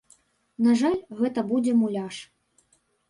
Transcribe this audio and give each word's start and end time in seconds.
На 0.67 0.71
жаль, 0.79 0.95
гэта 1.19 1.39
будзе 1.53 1.77
муляж. 1.83 2.15